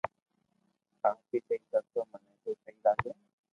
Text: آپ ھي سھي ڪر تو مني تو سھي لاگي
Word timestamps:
آپ 1.09 1.17
ھي 1.29 1.37
سھي 1.47 1.55
ڪر 1.69 1.83
تو 1.93 2.01
مني 2.11 2.33
تو 2.43 2.51
سھي 2.63 2.73
لاگي 2.83 3.11